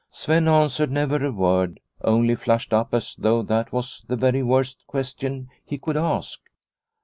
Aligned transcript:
Sven 0.09 0.47
answered 0.47 0.89
never 0.89 1.23
a 1.23 1.31
word, 1.31 1.79
only 2.03 2.33
flushed 2.33 2.73
up 2.73 2.91
as 2.91 3.15
though 3.19 3.43
that 3.43 3.71
was 3.71 4.03
the 4.07 4.15
very 4.15 4.41
worst 4.41 4.83
question 4.87 5.47
he 5.63 5.77
could 5.77 5.95
ask. 5.95 6.41